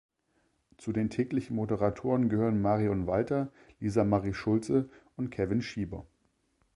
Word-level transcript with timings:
Zu 0.77 0.93
den 0.93 1.11
täglichen 1.11 1.55
Moderatoren 1.55 2.27
gehören 2.27 2.59
Marion 2.59 3.05
Walter, 3.05 3.51
Lisa-Marie-Schulze 3.79 4.89
und 5.15 5.29
Kevin 5.29 5.61
Schieber. 5.61 6.07